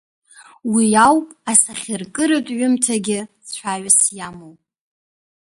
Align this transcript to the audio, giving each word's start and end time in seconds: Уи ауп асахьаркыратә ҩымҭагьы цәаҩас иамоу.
Уи 0.73 0.85
ауп 1.05 1.27
асахьаркыратә 1.51 2.51
ҩымҭагьы 2.57 3.19
цәаҩас 3.51 3.99
иамоу. 4.17 4.53